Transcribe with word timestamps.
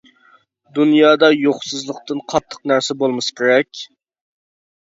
دۇنيادا 0.77 1.29
يوقسۇزلۇقتىن 1.33 2.23
قاتتىق 2.33 2.65
نەرسە 2.73 2.99
بولمىسا 3.03 3.37
كېرەك! 3.43 3.85